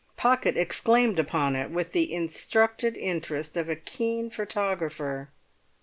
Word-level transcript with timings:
Pocket 0.17 0.57
exclaimed 0.57 1.19
upon 1.19 1.55
it 1.55 1.69
with 1.69 1.91
the 1.91 2.11
instructed 2.11 2.97
interest 2.97 3.55
of 3.55 3.69
a 3.69 3.75
keen 3.75 4.31
photographer. 4.31 5.29